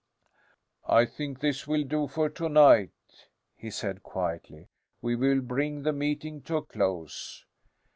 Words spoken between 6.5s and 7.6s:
a close."